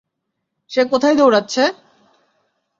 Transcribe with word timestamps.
সে 0.71 0.81
কোথায় 0.91 1.15
দৌড়াচ্ছে? 1.15 1.63